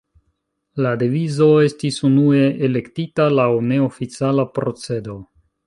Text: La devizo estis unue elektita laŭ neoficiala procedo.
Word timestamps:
La 0.85 0.93
devizo 1.01 1.49
estis 1.65 1.99
unue 2.09 2.41
elektita 2.69 3.29
laŭ 3.41 3.47
neoficiala 3.69 4.51
procedo. 4.59 5.23